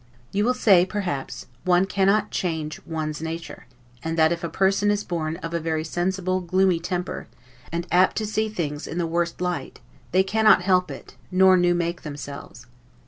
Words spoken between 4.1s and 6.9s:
that if a person is born of a very sensible, gloomy